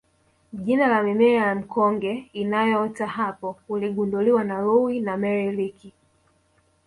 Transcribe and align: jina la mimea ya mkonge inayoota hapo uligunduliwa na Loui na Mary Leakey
jina 0.53 0.87
la 0.87 1.03
mimea 1.03 1.45
ya 1.45 1.55
mkonge 1.55 2.29
inayoota 2.33 3.07
hapo 3.07 3.57
uligunduliwa 3.69 4.43
na 4.43 4.61
Loui 4.61 4.99
na 5.01 5.17
Mary 5.17 5.51
Leakey 5.51 5.91